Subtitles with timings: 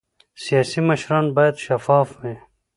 [0.43, 2.35] سیاسي مشران باید شفاف وي